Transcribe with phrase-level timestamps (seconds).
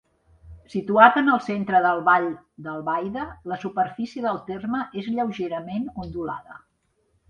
[0.75, 2.27] Situat en el centre del vall
[2.69, 6.65] d'Albaida, la superfície del terme és lleugerament ondulada.